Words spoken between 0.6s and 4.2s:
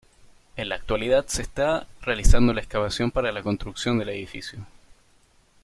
la actualidad se está realizando la excavación para la construcción del